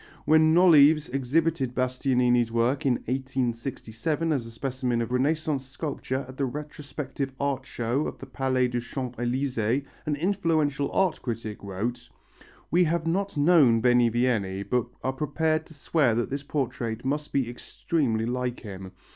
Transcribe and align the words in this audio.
When 0.25 0.51
Nolives 0.51 1.09
exhibited 1.09 1.75
Bastianini's 1.75 2.51
work 2.51 2.87
in 2.87 2.93
1867 3.05 4.31
as 4.33 4.47
a 4.47 4.51
specimen 4.51 4.99
of 4.99 5.11
Renaissance 5.11 5.63
sculpture 5.67 6.25
at 6.27 6.37
the 6.37 6.45
Retrospective 6.45 7.31
Art 7.39 7.67
Show 7.67 8.07
of 8.07 8.17
the 8.17 8.25
Palais 8.25 8.67
des 8.67 8.79
Champs 8.79 9.15
Élysées, 9.19 9.85
an 10.07 10.15
influential 10.15 10.91
art 10.91 11.21
critic 11.21 11.59
wrote: 11.63 12.09
"We 12.71 12.85
have 12.85 13.05
not 13.05 13.37
known 13.37 13.79
Benivieni, 13.79 14.63
but 14.67 14.87
are 15.03 15.13
prepared 15.13 15.67
to 15.67 15.75
swear 15.75 16.15
that 16.15 16.31
this 16.31 16.41
portrait 16.41 17.05
must 17.05 17.31
be 17.31 17.47
extremely 17.47 18.25
like 18.25 18.61
him. 18.61 18.93